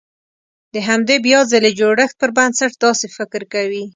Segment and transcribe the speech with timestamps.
[0.73, 3.83] د همدې بيا ځلې جوړښت پر بنسټ داسې فکر کوي.